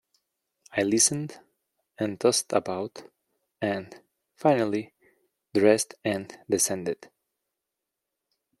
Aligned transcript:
I 0.75 0.81
listened, 0.81 1.39
and 1.99 2.19
tossed 2.19 2.53
about, 2.53 3.03
and, 3.61 4.01
finally, 4.35 4.95
dressed 5.53 5.93
and 6.03 6.35
descended. 6.49 7.11